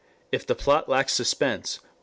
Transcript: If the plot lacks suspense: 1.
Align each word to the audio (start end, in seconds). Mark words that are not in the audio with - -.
If 0.31 0.47
the 0.47 0.55
plot 0.55 0.89
lacks 0.89 1.13
suspense: 1.13 1.77
1. 1.83 1.91